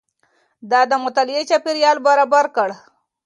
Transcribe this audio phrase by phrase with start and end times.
[0.69, 2.69] ده د مطالعې چاپېريال برابر کړ.